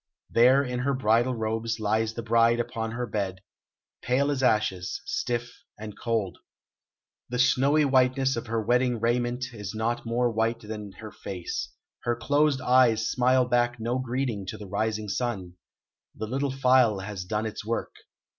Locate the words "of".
8.35-8.47